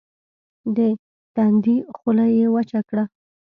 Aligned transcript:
د 0.75 0.77
تندي 1.35 1.75
خوله 1.97 2.25
يې 2.37 2.45
وچه 2.55 2.81
کړه. 2.89 3.03